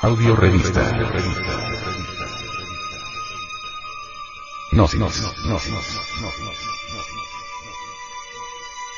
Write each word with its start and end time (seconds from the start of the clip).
Audio 0.00 0.36
revista. 0.36 0.92
No, 4.70 4.86
no, 4.94 5.08
no, 5.44 5.58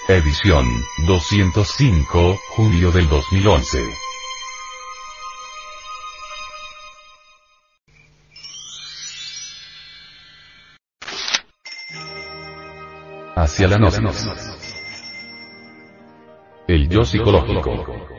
Edición 0.08 0.66
205, 1.06 2.38
julio 2.50 2.90
del 2.90 3.08
2011. 3.08 3.78
Hacia 13.36 13.68
la 13.68 13.78
noche. 13.78 14.00
El 16.68 16.90
yo 16.90 17.06
psicológico. 17.06 18.10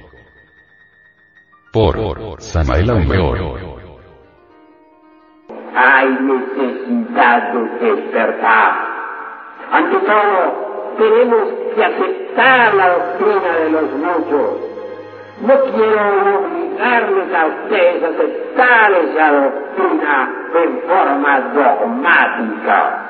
Por 1.71 1.95
Samael 2.41 2.89
Aumeor. 2.89 3.39
Hay 5.73 6.09
necesidad 6.09 7.53
de 7.53 7.85
despertar. 7.85 8.71
Ante 9.71 9.97
todo, 9.99 10.95
tenemos 10.97 11.47
que 11.73 11.85
aceptar 11.85 12.73
la 12.73 12.89
doctrina 12.89 13.55
de 13.55 13.70
los 13.70 13.91
muchos. 13.94 14.59
No 15.47 15.53
quiero 15.73 16.39
obligarles 16.39 17.34
a 17.34 17.45
ustedes 17.45 18.03
a 18.03 18.08
aceptar 18.08 18.91
esa 18.91 19.31
doctrina 19.31 20.30
en 20.53 20.81
forma 20.81 21.39
dogmática. 21.55 23.08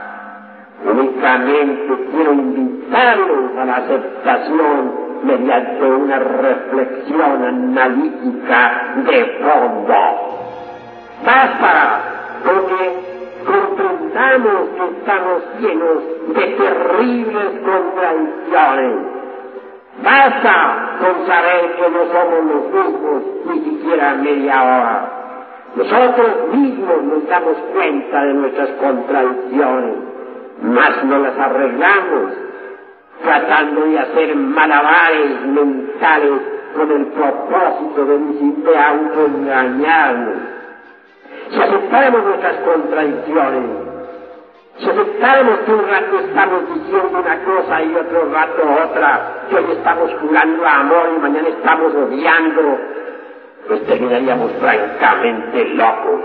Únicamente 0.85 2.09
quiero 2.11 2.33
invitarlos 2.33 3.57
a 3.57 3.65
la 3.65 3.75
aceptación 3.77 5.00
mediante 5.23 5.83
una 5.83 6.19
reflexión 6.19 7.43
analítica 7.43 8.93
de 9.05 9.25
fondo. 9.41 9.93
Basta 11.25 12.01
con 12.43 12.65
que 12.67 13.11
comprendamos 13.45 14.69
que 14.75 14.97
estamos 14.97 15.43
llenos 15.59 16.35
de 16.35 16.47
terribles 16.47 17.59
contradicciones. 17.63 19.21
Basta 20.03 20.97
con 20.99 21.27
saber 21.27 21.75
que 21.75 21.89
no 21.89 22.05
somos 22.11 22.43
los 22.45 22.85
mismos 22.85 23.23
ni 23.45 23.59
siquiera 23.61 24.15
media 24.15 24.63
hora. 24.63 25.11
Nosotros 25.75 26.53
mismos 26.53 27.03
nos 27.03 27.27
damos 27.27 27.57
cuenta 27.73 28.23
de 28.25 28.33
nuestras 28.33 28.69
contradicciones, 28.71 29.95
mas 30.63 31.03
no 31.05 31.17
las 31.19 31.37
arreglamos 31.37 32.50
tratando 33.23 33.85
de 33.85 33.99
hacer 33.99 34.35
malabares 34.35 35.41
mentales 35.45 36.41
con 36.75 36.91
el 36.91 37.05
propósito 37.07 38.05
de, 38.05 38.17
de 38.71 38.77
autoengañarnos. 38.77 40.37
Si 41.49 41.61
aceptáramos 41.61 42.23
nuestras 42.23 42.55
contradicciones, 42.57 43.63
si 44.77 44.89
aceptáramos 44.89 45.59
que 45.59 45.73
un 45.73 45.87
rato 45.87 46.19
estamos 46.19 46.73
diciendo 46.73 47.19
una 47.19 47.43
cosa 47.43 47.83
y 47.83 47.95
otro 47.95 48.31
rato 48.31 48.61
otra, 48.85 49.45
que 49.49 49.55
hoy 49.57 49.71
estamos 49.71 50.11
jugando 50.21 50.65
a 50.65 50.79
amor 50.79 51.09
y 51.15 51.19
mañana 51.19 51.49
estamos 51.49 51.93
odiando, 51.93 52.79
pues 53.67 53.85
terminaríamos 53.85 54.51
francamente 54.59 55.65
locos. 55.75 56.21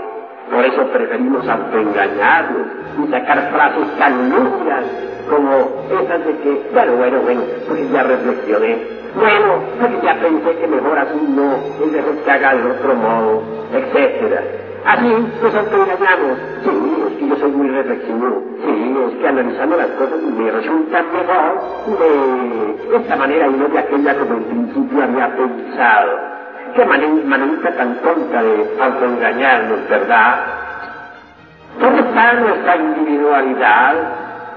Por 0.49 0.63
eso 0.63 0.87
preferimos 0.87 1.47
autoengañarnos 1.47 2.67
y 3.03 3.11
sacar 3.11 3.51
frases 3.51 3.97
tan 3.97 4.29
lúcidas 4.29 5.16
como 5.29 5.85
esas 5.89 6.25
de 6.25 6.37
que, 6.37 6.69
bueno, 6.73 6.95
bueno, 6.97 7.21
bueno, 7.21 7.41
pues 7.67 7.91
ya 7.91 8.03
reflexioné. 8.03 8.77
Bueno, 9.15 9.59
pues 9.79 10.01
ya 10.03 10.15
pensé 10.15 10.55
que 10.59 10.67
mejor 10.67 10.99
así 10.99 11.19
no, 11.29 11.55
es 11.83 11.91
mejor 11.91 12.15
que 12.23 12.31
haga 12.31 12.55
de 12.55 12.71
otro 12.71 12.95
modo, 12.95 13.43
etcétera. 13.73 14.43
Así 14.85 15.07
nos 15.41 15.55
autoengañamos. 15.55 16.37
Sí, 16.63 17.03
es 17.07 17.17
que 17.17 17.27
yo 17.27 17.35
soy 17.35 17.51
muy 17.51 17.67
reflexivo. 17.69 18.43
Sí, 18.63 18.95
es 19.07 19.15
que 19.19 19.27
analizando 19.27 19.75
las 19.77 19.87
cosas 19.87 20.21
me 20.21 20.51
resulta 20.51 21.03
mejor 21.03 21.99
de 21.99 22.97
esta 22.97 23.15
manera 23.15 23.47
y 23.47 23.51
no 23.51 23.67
de 23.67 23.79
aquella 23.79 24.15
como 24.15 24.33
en 24.35 24.43
principio 24.43 25.03
había 25.03 25.35
pensado. 25.35 26.11
Qué 26.75 26.85
manita 26.85 27.75
tan 27.75 27.95
tonta 28.01 28.43
de 28.43 28.69
autoengañarnos, 28.81 29.89
¿verdad? 29.89 30.39
¿Dónde 31.79 32.01
está 32.01 32.33
nuestra 32.33 32.75
individualidad? 32.75 33.95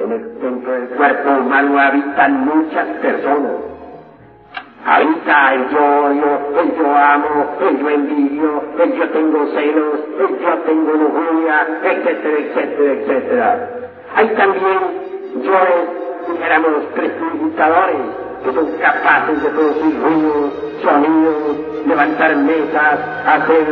en 0.00 0.12
el, 0.12 0.40
dentro 0.40 0.72
del 0.72 0.88
cuerpo 0.90 1.30
humano 1.30 1.78
habitan 1.78 2.44
muchas 2.44 2.86
personas. 3.00 3.52
Habita 4.86 5.54
el 5.54 5.68
yo, 5.70 6.12
yo, 6.12 6.60
el 6.60 6.76
yo 6.76 6.96
amo, 6.96 7.56
el 7.60 7.78
yo 7.78 7.90
envidio, 7.90 8.62
el 8.82 8.92
yo 8.94 9.08
tengo 9.10 9.46
celos, 9.48 10.00
el 10.18 10.38
yo 10.38 10.58
tengo 10.64 10.92
lujuria, 10.92 11.66
etcétera, 11.82 12.38
etcétera, 12.38 12.92
etcétera. 12.92 13.68
Hay 14.14 14.28
también 14.28 14.78
yoes, 15.42 16.30
dijéramos, 16.30 16.84
prestidigitadores, 16.94 17.96
que 18.44 18.52
son 18.52 18.66
capaces 18.80 19.42
de 19.42 19.48
producir 19.50 20.00
ruidos, 20.00 20.52
sonidos, 20.82 21.86
levantar 21.86 22.36
mesas, 22.36 22.98
hacer 23.26 23.66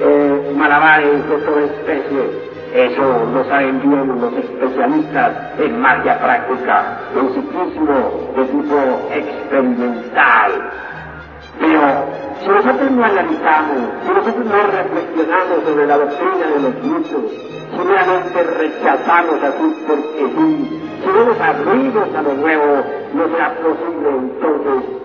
eh, 0.00 0.52
malabares 0.56 1.28
de 1.28 1.36
toda 1.38 1.62
especie. 1.62 2.51
Eso 2.72 3.26
lo 3.34 3.44
saben 3.44 3.82
bien 3.82 4.18
los 4.18 4.32
especialistas 4.32 5.58
en 5.58 5.78
magia 5.78 6.18
práctica, 6.18 7.00
en 7.14 7.28
psiquismo 7.28 8.32
de 8.34 8.44
tipo 8.46 8.76
experimental. 9.12 10.70
Pero 11.60 11.82
si 12.40 12.48
nosotros 12.48 12.90
no 12.92 13.04
analizamos, 13.04 13.76
si 14.02 14.08
nosotros 14.08 14.46
no 14.46 14.62
reflexionamos 14.72 15.64
sobre 15.66 15.86
la 15.86 15.98
doctrina 15.98 16.46
de 16.46 16.60
los 16.62 16.82
muchos, 16.82 17.30
si 17.30 17.78
realmente 17.78 18.42
rechazamos 18.42 19.42
así 19.42 19.84
porque 19.86 20.26
sí, 20.34 20.82
si 21.02 21.08
no 21.08 21.24
nos 21.26 21.40
abrimos 21.40 22.14
a 22.14 22.22
lo 22.22 22.34
nuevo, 22.34 22.84
no 23.12 23.28
será 23.28 23.54
posible 23.56 24.08
entonces 24.08 25.02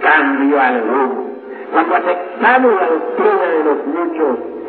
cambio 0.00 0.60
alguno. 0.60 1.24
Cuando 1.72 1.96
aceptamos 1.96 2.72
la 2.72 2.86
doctrina 2.86 3.46
de 3.50 3.64
los 3.64 3.86
muchos, 3.86 4.59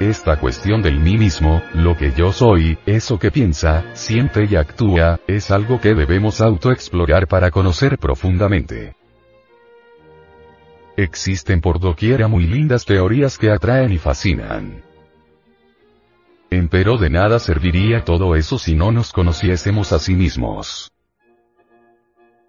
Esta 0.00 0.38
cuestión 0.38 0.80
del 0.80 1.00
mí 1.00 1.18
mismo, 1.18 1.60
lo 1.74 1.96
que 1.96 2.12
yo 2.12 2.32
soy, 2.32 2.78
eso 2.86 3.18
que 3.18 3.32
piensa, 3.32 3.84
siente 3.94 4.46
y 4.48 4.54
actúa, 4.54 5.18
es 5.26 5.50
algo 5.50 5.80
que 5.80 5.92
debemos 5.92 6.40
autoexplorar 6.40 7.26
para 7.26 7.50
conocer 7.50 7.98
profundamente. 7.98 8.94
Existen 10.96 11.60
por 11.60 11.80
doquiera 11.80 12.28
muy 12.28 12.46
lindas 12.46 12.84
teorías 12.84 13.38
que 13.38 13.50
atraen 13.50 13.90
y 13.90 13.98
fascinan. 13.98 14.84
Empero 16.48 16.96
de 16.96 17.10
nada 17.10 17.40
serviría 17.40 18.04
todo 18.04 18.36
eso 18.36 18.56
si 18.56 18.76
no 18.76 18.92
nos 18.92 19.12
conociésemos 19.12 19.92
a 19.92 19.98
sí 19.98 20.14
mismos. 20.14 20.92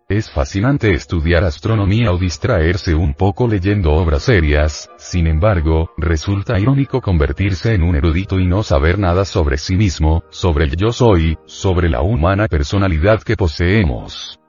Es 0.09 0.31
fascinante 0.31 0.91
estudiar 0.91 1.43
astronomía 1.43 2.11
o 2.11 2.17
distraerse 2.17 2.95
un 2.95 3.13
poco 3.13 3.47
leyendo 3.47 3.93
obras 3.93 4.23
serias, 4.23 4.89
sin 4.97 5.27
embargo, 5.27 5.91
resulta 5.97 6.59
irónico 6.59 6.99
convertirse 6.99 7.75
en 7.75 7.83
un 7.83 7.95
erudito 7.95 8.39
y 8.39 8.47
no 8.47 8.63
saber 8.63 8.97
nada 8.97 9.23
sobre 9.23 9.59
sí 9.59 9.75
mismo, 9.75 10.23
sobre 10.31 10.65
el 10.65 10.75
yo 10.75 10.91
soy, 10.91 11.37
sobre 11.45 11.89
la 11.89 12.01
humana 12.01 12.47
personalidad 12.47 13.21
que 13.21 13.37
poseemos. 13.37 14.39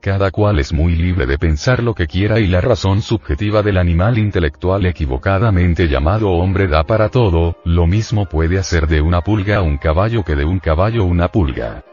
Cada 0.00 0.32
cual 0.32 0.58
es 0.58 0.72
muy 0.72 0.96
libre 0.96 1.26
de 1.26 1.38
pensar 1.38 1.80
lo 1.80 1.94
que 1.94 2.08
quiera 2.08 2.40
y 2.40 2.48
la 2.48 2.60
razón 2.60 3.02
subjetiva 3.02 3.62
del 3.62 3.78
animal 3.78 4.18
intelectual 4.18 4.84
equivocadamente 4.84 5.86
llamado 5.86 6.30
hombre 6.30 6.66
da 6.66 6.82
para 6.82 7.08
todo, 7.08 7.56
lo 7.64 7.86
mismo 7.86 8.26
puede 8.26 8.58
hacer 8.58 8.88
de 8.88 9.00
una 9.00 9.20
pulga 9.20 9.62
un 9.62 9.76
caballo 9.78 10.24
que 10.24 10.34
de 10.34 10.44
un 10.44 10.58
caballo 10.58 11.04
una 11.04 11.28
pulga. 11.28 11.84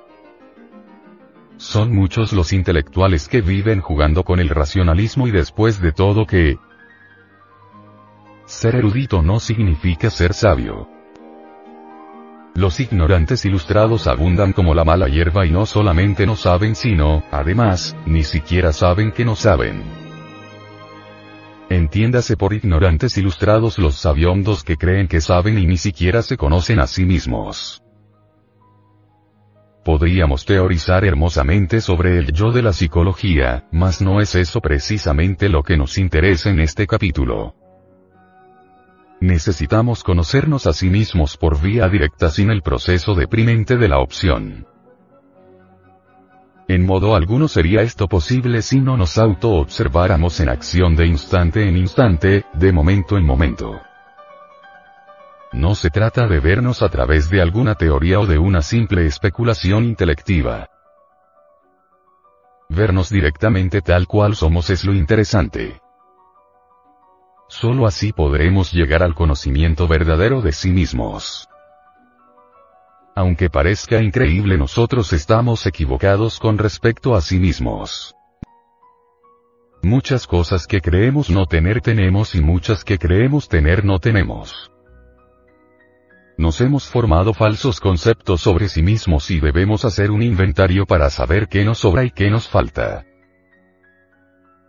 Son 1.58 1.94
muchos 1.94 2.34
los 2.34 2.54
intelectuales 2.54 3.28
que 3.28 3.42
viven 3.42 3.82
jugando 3.82 4.24
con 4.24 4.40
el 4.40 4.50
racionalismo 4.50 5.28
y 5.28 5.32
después 5.32 5.82
de 5.82 5.92
todo 5.92 6.26
que... 6.26 6.58
Ser 8.46 8.76
erudito 8.76 9.22
no 9.24 9.40
significa 9.40 10.10
ser 10.10 10.34
sabio. 10.34 10.88
Los 12.54 12.80
ignorantes 12.80 13.44
ilustrados 13.46 14.08
abundan 14.08 14.54
como 14.54 14.74
la 14.74 14.84
mala 14.84 15.08
hierba 15.08 15.46
y 15.46 15.52
no 15.52 15.66
solamente 15.66 16.26
no 16.26 16.36
saben 16.36 16.76
sino, 16.76 17.24
además, 17.32 17.96
ni 18.06 18.24
siquiera 18.24 18.72
saben 18.72 19.12
que 19.12 19.26
no 19.26 19.36
saben. 19.36 19.84
Entiéndase 21.70 22.38
por 22.38 22.54
ignorantes 22.54 23.18
ilustrados 23.18 23.78
los 23.78 23.96
sabiondos 23.96 24.64
que 24.64 24.78
creen 24.78 25.08
que 25.08 25.22
saben 25.22 25.60
y 25.60 25.66
ni 25.66 25.78
siquiera 25.78 26.22
se 26.22 26.38
conocen 26.38 26.80
a 26.80 26.88
sí 26.88 27.04
mismos. 27.04 27.84
Podríamos 29.88 30.44
teorizar 30.44 31.06
hermosamente 31.06 31.80
sobre 31.80 32.18
el 32.18 32.34
yo 32.34 32.52
de 32.52 32.62
la 32.62 32.74
psicología, 32.74 33.70
mas 33.72 34.02
no 34.02 34.20
es 34.20 34.36
eso 34.36 34.60
precisamente 34.60 35.48
lo 35.48 35.64
que 35.64 35.78
nos 35.78 35.98
interesa 35.98 36.50
en 36.50 36.60
este 36.60 36.86
capítulo. 36.86 37.56
Necesitamos 39.22 40.04
conocernos 40.04 40.68
a 40.68 40.74
sí 40.74 40.90
mismos 40.90 41.38
por 41.38 41.62
vía 41.62 41.88
directa 41.88 42.30
sin 42.30 42.50
el 42.50 42.64
proceso 42.64 43.16
deprimente 43.16 43.78
de 43.78 43.88
la 43.88 44.00
opción. 44.00 44.68
En 46.68 46.86
modo 46.86 47.16
alguno 47.16 47.48
sería 47.48 47.82
esto 47.82 48.10
posible 48.10 48.64
si 48.64 48.82
no 48.82 48.98
nos 48.98 49.18
auto-observáramos 49.18 50.42
en 50.42 50.50
acción 50.50 50.98
de 50.98 51.08
instante 51.08 51.66
en 51.66 51.78
instante, 51.78 52.44
de 52.56 52.74
momento 52.74 53.18
en 53.18 53.26
momento. 53.26 53.80
No 55.58 55.74
se 55.74 55.90
trata 55.90 56.28
de 56.28 56.40
vernos 56.40 56.84
a 56.84 56.90
través 56.90 57.32
de 57.32 57.42
alguna 57.42 57.74
teoría 57.74 58.20
o 58.20 58.28
de 58.28 58.38
una 58.38 58.62
simple 58.62 59.08
especulación 59.08 59.86
intelectiva. 59.86 60.70
Vernos 62.70 63.10
directamente 63.10 63.82
tal 63.82 64.06
cual 64.06 64.36
somos 64.36 64.70
es 64.70 64.86
lo 64.86 64.94
interesante. 64.94 65.82
Solo 67.48 67.88
así 67.88 68.14
podremos 68.14 68.72
llegar 68.72 69.02
al 69.02 69.16
conocimiento 69.16 69.88
verdadero 69.88 70.44
de 70.44 70.52
sí 70.52 70.70
mismos. 70.70 71.50
Aunque 73.16 73.50
parezca 73.50 74.00
increíble 74.00 74.60
nosotros 74.60 75.12
estamos 75.12 75.66
equivocados 75.66 76.38
con 76.38 76.60
respecto 76.60 77.16
a 77.16 77.22
sí 77.22 77.40
mismos. 77.40 78.14
Muchas 79.82 80.28
cosas 80.28 80.68
que 80.68 80.82
creemos 80.82 81.32
no 81.32 81.48
tener 81.48 81.82
tenemos 81.82 82.36
y 82.36 82.42
muchas 82.42 82.84
que 82.84 83.00
creemos 83.00 83.50
tener 83.50 83.84
no 83.84 83.98
tenemos. 83.98 84.72
Nos 86.48 86.62
hemos 86.62 86.88
formado 86.88 87.34
falsos 87.34 87.82
conceptos 87.82 88.40
sobre 88.40 88.70
sí 88.70 88.82
mismos 88.82 89.30
y 89.32 89.42
debemos 89.42 89.84
hacer 89.84 90.12
un 90.12 90.24
inventario 90.24 90.86
para 90.86 91.10
saber 91.10 91.50
qué 91.50 91.66
nos 91.66 91.80
sobra 91.80 92.06
y 92.06 92.12
qué 92.12 92.32
nos 92.32 92.48
falta. 92.48 93.04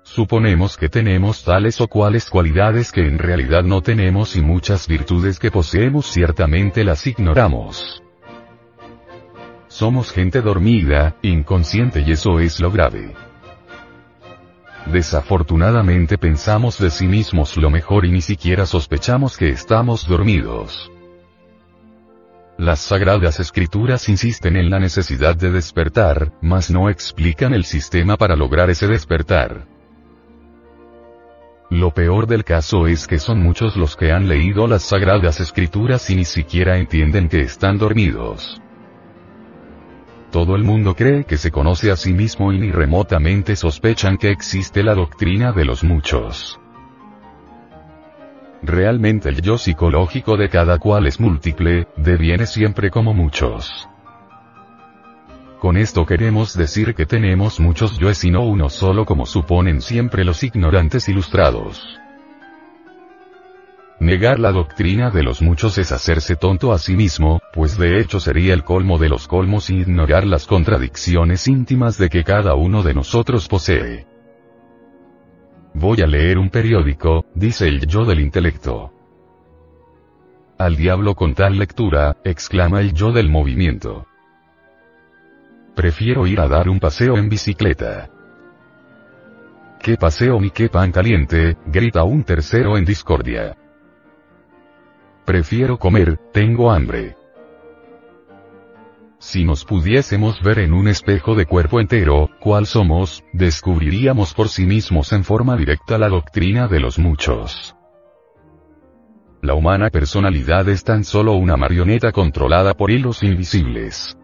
Suponemos 0.02 0.76
que 0.76 0.88
tenemos 0.88 1.44
tales 1.44 1.80
o 1.80 1.86
cuales 1.86 2.28
cualidades 2.30 2.90
que 2.90 3.06
en 3.06 3.20
realidad 3.20 3.62
no 3.62 3.80
tenemos 3.80 4.34
y 4.34 4.42
muchas 4.42 4.88
virtudes 4.88 5.38
que 5.38 5.52
poseemos 5.52 6.06
ciertamente 6.06 6.82
las 6.82 7.06
ignoramos. 7.06 8.02
Somos 9.68 10.10
gente 10.10 10.42
dormida, 10.42 11.14
inconsciente 11.22 12.00
y 12.04 12.10
eso 12.10 12.40
es 12.40 12.58
lo 12.58 12.72
grave. 12.72 13.14
Desafortunadamente 14.86 16.18
pensamos 16.18 16.76
de 16.80 16.90
sí 16.90 17.06
mismos 17.06 17.56
lo 17.56 17.70
mejor 17.70 18.04
y 18.04 18.10
ni 18.10 18.20
siquiera 18.20 18.66
sospechamos 18.66 19.36
que 19.36 19.50
estamos 19.50 20.08
dormidos. 20.08 20.90
Las 22.58 22.80
sagradas 22.80 23.38
escrituras 23.38 24.08
insisten 24.08 24.56
en 24.56 24.68
la 24.68 24.80
necesidad 24.80 25.36
de 25.36 25.52
despertar, 25.52 26.32
mas 26.42 26.72
no 26.72 26.90
explican 26.90 27.54
el 27.54 27.64
sistema 27.64 28.16
para 28.16 28.34
lograr 28.34 28.68
ese 28.68 28.88
despertar. 28.88 29.64
Lo 31.70 31.94
peor 31.94 32.26
del 32.26 32.42
caso 32.42 32.88
es 32.88 33.06
que 33.06 33.20
son 33.20 33.40
muchos 33.40 33.76
los 33.76 33.94
que 33.94 34.10
han 34.10 34.26
leído 34.26 34.66
las 34.66 34.82
sagradas 34.82 35.38
escrituras 35.38 36.10
y 36.10 36.16
ni 36.16 36.24
siquiera 36.24 36.78
entienden 36.78 37.28
que 37.28 37.42
están 37.42 37.78
dormidos. 37.78 38.60
Todo 40.32 40.56
el 40.56 40.64
mundo 40.64 40.96
cree 40.96 41.22
que 41.22 41.36
se 41.36 41.52
conoce 41.52 41.92
a 41.92 41.96
sí 41.96 42.12
mismo 42.12 42.52
y 42.52 42.58
ni 42.58 42.72
remotamente 42.72 43.54
sospechan 43.54 44.16
que 44.18 44.32
existe 44.32 44.82
la 44.82 44.96
doctrina 44.96 45.52
de 45.52 45.64
los 45.64 45.84
muchos. 45.84 46.58
Realmente 48.62 49.28
el 49.28 49.40
yo 49.40 49.56
psicológico 49.56 50.36
de 50.36 50.48
cada 50.48 50.78
cual 50.78 51.06
es 51.06 51.20
múltiple, 51.20 51.86
deviene 51.96 52.46
siempre 52.46 52.90
como 52.90 53.14
muchos. 53.14 53.88
Con 55.60 55.76
esto 55.76 56.06
queremos 56.06 56.56
decir 56.56 56.94
que 56.94 57.06
tenemos 57.06 57.58
muchos 57.58 57.98
yoes 57.98 58.22
y 58.24 58.30
no 58.30 58.44
uno 58.44 58.68
solo 58.68 59.04
como 59.04 59.26
suponen 59.26 59.80
siempre 59.80 60.24
los 60.24 60.42
ignorantes 60.44 61.08
ilustrados. 61.08 61.98
Negar 64.00 64.38
la 64.38 64.52
doctrina 64.52 65.10
de 65.10 65.24
los 65.24 65.42
muchos 65.42 65.76
es 65.78 65.90
hacerse 65.90 66.36
tonto 66.36 66.72
a 66.72 66.78
sí 66.78 66.94
mismo, 66.94 67.40
pues 67.52 67.76
de 67.76 67.98
hecho 67.98 68.20
sería 68.20 68.54
el 68.54 68.62
colmo 68.62 68.98
de 68.98 69.08
los 69.08 69.26
colmos 69.26 69.70
y 69.70 69.80
ignorar 69.80 70.24
las 70.24 70.46
contradicciones 70.46 71.48
íntimas 71.48 71.98
de 71.98 72.08
que 72.08 72.22
cada 72.22 72.54
uno 72.54 72.84
de 72.84 72.94
nosotros 72.94 73.48
posee. 73.48 74.06
Voy 75.80 76.00
a 76.02 76.08
leer 76.08 76.38
un 76.38 76.50
periódico, 76.50 77.26
dice 77.36 77.68
el 77.68 77.86
yo 77.86 78.04
del 78.04 78.18
intelecto. 78.18 78.90
Al 80.58 80.74
diablo 80.74 81.14
con 81.14 81.34
tal 81.34 81.56
lectura, 81.56 82.16
exclama 82.24 82.80
el 82.80 82.92
yo 82.92 83.12
del 83.12 83.30
movimiento. 83.30 84.04
Prefiero 85.76 86.26
ir 86.26 86.40
a 86.40 86.48
dar 86.48 86.68
un 86.68 86.80
paseo 86.80 87.16
en 87.16 87.28
bicicleta. 87.28 88.10
¿Qué 89.78 89.96
paseo 89.96 90.40
ni 90.40 90.50
qué 90.50 90.68
pan 90.68 90.90
caliente? 90.90 91.56
grita 91.66 92.02
un 92.02 92.24
tercero 92.24 92.76
en 92.76 92.84
discordia. 92.84 93.56
Prefiero 95.24 95.78
comer, 95.78 96.18
tengo 96.32 96.72
hambre. 96.72 97.17
Si 99.20 99.44
nos 99.44 99.64
pudiésemos 99.64 100.40
ver 100.42 100.60
en 100.60 100.72
un 100.72 100.86
espejo 100.86 101.34
de 101.34 101.44
cuerpo 101.44 101.80
entero, 101.80 102.30
¿cuál 102.38 102.66
somos? 102.66 103.24
Descubriríamos 103.32 104.32
por 104.32 104.48
sí 104.48 104.64
mismos 104.64 105.12
en 105.12 105.24
forma 105.24 105.56
directa 105.56 105.98
la 105.98 106.08
doctrina 106.08 106.68
de 106.68 106.78
los 106.78 107.00
muchos. 107.00 107.74
La 109.42 109.54
humana 109.54 109.90
personalidad 109.90 110.68
es 110.68 110.84
tan 110.84 111.02
solo 111.02 111.32
una 111.34 111.56
marioneta 111.56 112.12
controlada 112.12 112.74
por 112.74 112.92
hilos 112.92 113.24
invisibles. 113.24 114.16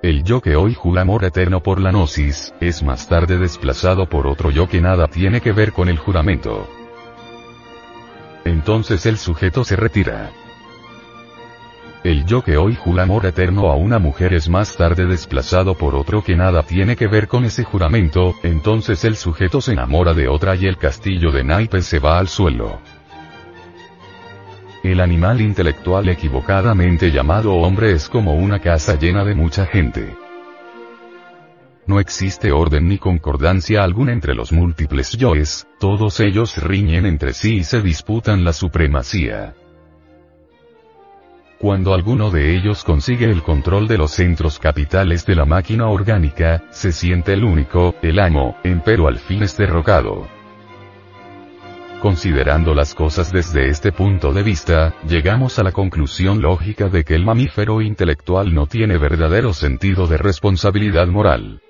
El 0.00 0.22
yo 0.22 0.40
que 0.40 0.54
hoy 0.54 0.74
jura 0.74 1.02
amor 1.02 1.24
eterno 1.24 1.60
por 1.60 1.80
la 1.80 1.90
gnosis, 1.90 2.54
es 2.60 2.84
más 2.84 3.08
tarde 3.08 3.36
desplazado 3.36 4.08
por 4.08 4.28
otro 4.28 4.50
yo 4.50 4.68
que 4.68 4.80
nada 4.80 5.08
tiene 5.08 5.40
que 5.40 5.52
ver 5.52 5.72
con 5.72 5.88
el 5.88 5.98
juramento. 5.98 6.68
Entonces 8.44 9.06
el 9.06 9.18
sujeto 9.18 9.64
se 9.64 9.74
retira. 9.74 10.30
El 12.04 12.26
yo 12.26 12.42
que 12.42 12.56
hoy 12.56 12.74
jura 12.74 13.04
amor 13.04 13.26
eterno 13.26 13.70
a 13.70 13.76
una 13.76 14.00
mujer 14.00 14.34
es 14.34 14.48
más 14.48 14.76
tarde 14.76 15.06
desplazado 15.06 15.76
por 15.76 15.94
otro 15.94 16.24
que 16.24 16.34
nada 16.34 16.64
tiene 16.64 16.96
que 16.96 17.06
ver 17.06 17.28
con 17.28 17.44
ese 17.44 17.62
juramento, 17.62 18.34
entonces 18.42 19.04
el 19.04 19.14
sujeto 19.14 19.60
se 19.60 19.72
enamora 19.72 20.12
de 20.12 20.26
otra 20.26 20.56
y 20.56 20.66
el 20.66 20.78
castillo 20.78 21.30
de 21.30 21.44
naipes 21.44 21.86
se 21.86 22.00
va 22.00 22.18
al 22.18 22.26
suelo. 22.26 22.80
El 24.82 25.00
animal 25.00 25.40
intelectual 25.40 26.08
equivocadamente 26.08 27.12
llamado 27.12 27.54
hombre 27.54 27.92
es 27.92 28.08
como 28.08 28.34
una 28.34 28.58
casa 28.58 28.98
llena 28.98 29.24
de 29.24 29.36
mucha 29.36 29.64
gente. 29.66 30.16
No 31.86 32.00
existe 32.00 32.50
orden 32.50 32.88
ni 32.88 32.98
concordancia 32.98 33.84
alguna 33.84 34.12
entre 34.12 34.34
los 34.34 34.50
múltiples 34.50 35.12
yoes, 35.12 35.68
todos 35.78 36.18
ellos 36.18 36.56
riñen 36.56 37.06
entre 37.06 37.32
sí 37.32 37.58
y 37.58 37.64
se 37.64 37.80
disputan 37.80 38.42
la 38.42 38.52
supremacía. 38.52 39.54
Cuando 41.62 41.94
alguno 41.94 42.32
de 42.32 42.56
ellos 42.56 42.82
consigue 42.82 43.30
el 43.30 43.44
control 43.44 43.86
de 43.86 43.96
los 43.96 44.10
centros 44.10 44.58
capitales 44.58 45.24
de 45.26 45.36
la 45.36 45.44
máquina 45.44 45.86
orgánica, 45.86 46.64
se 46.72 46.90
siente 46.90 47.34
el 47.34 47.44
único, 47.44 47.94
el 48.02 48.18
amo, 48.18 48.56
empero 48.64 49.06
al 49.06 49.20
fin 49.20 49.44
es 49.44 49.56
derrocado. 49.56 50.26
Considerando 52.00 52.74
las 52.74 52.96
cosas 52.96 53.30
desde 53.30 53.68
este 53.68 53.92
punto 53.92 54.32
de 54.32 54.42
vista, 54.42 54.96
llegamos 55.06 55.60
a 55.60 55.62
la 55.62 55.70
conclusión 55.70 56.42
lógica 56.42 56.88
de 56.88 57.04
que 57.04 57.14
el 57.14 57.24
mamífero 57.24 57.80
intelectual 57.80 58.52
no 58.52 58.66
tiene 58.66 58.98
verdadero 58.98 59.52
sentido 59.52 60.08
de 60.08 60.18
responsabilidad 60.18 61.06
moral. 61.06 61.60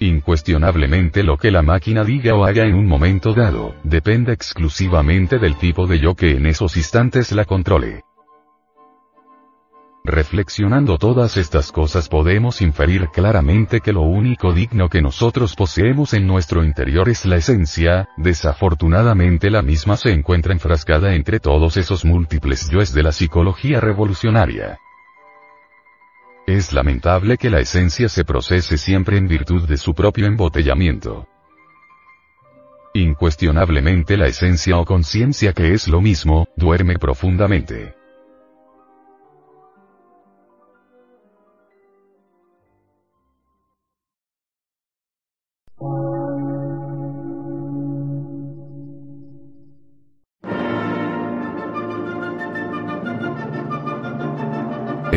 Incuestionablemente 0.00 1.22
lo 1.22 1.38
que 1.38 1.52
la 1.52 1.62
máquina 1.62 2.02
diga 2.02 2.34
o 2.34 2.44
haga 2.44 2.64
en 2.64 2.74
un 2.74 2.88
momento 2.88 3.32
dado, 3.32 3.76
depende 3.84 4.32
exclusivamente 4.32 5.38
del 5.38 5.54
tipo 5.56 5.86
de 5.86 6.00
yo 6.00 6.16
que 6.16 6.32
en 6.32 6.46
esos 6.46 6.76
instantes 6.76 7.30
la 7.30 7.44
controle. 7.44 8.02
Reflexionando 10.06 10.98
todas 10.98 11.38
estas 11.38 11.72
cosas 11.72 12.10
podemos 12.10 12.60
inferir 12.60 13.08
claramente 13.08 13.80
que 13.80 13.94
lo 13.94 14.02
único 14.02 14.52
digno 14.52 14.90
que 14.90 15.00
nosotros 15.00 15.56
poseemos 15.56 16.12
en 16.12 16.26
nuestro 16.26 16.62
interior 16.62 17.08
es 17.08 17.24
la 17.24 17.36
esencia, 17.36 18.10
desafortunadamente 18.18 19.48
la 19.48 19.62
misma 19.62 19.96
se 19.96 20.12
encuentra 20.12 20.52
enfrascada 20.52 21.14
entre 21.14 21.40
todos 21.40 21.78
esos 21.78 22.04
múltiples 22.04 22.68
yoes 22.68 22.92
de 22.92 23.02
la 23.02 23.12
psicología 23.12 23.80
revolucionaria. 23.80 24.78
Es 26.46 26.74
lamentable 26.74 27.38
que 27.38 27.48
la 27.48 27.60
esencia 27.60 28.10
se 28.10 28.26
procese 28.26 28.76
siempre 28.76 29.16
en 29.16 29.26
virtud 29.26 29.66
de 29.66 29.78
su 29.78 29.94
propio 29.94 30.26
embotellamiento. 30.26 31.26
Incuestionablemente 32.92 34.18
la 34.18 34.26
esencia 34.26 34.76
o 34.76 34.84
conciencia 34.84 35.54
que 35.54 35.72
es 35.72 35.88
lo 35.88 36.02
mismo, 36.02 36.46
duerme 36.58 36.98
profundamente. 36.98 38.03